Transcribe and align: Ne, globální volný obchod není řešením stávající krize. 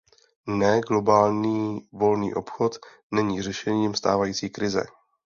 Ne, 0.47 0.81
globální 0.89 1.87
volný 1.91 2.33
obchod 2.33 2.75
není 3.11 3.41
řešením 3.41 3.95
stávající 3.95 4.49
krize. 4.49 4.83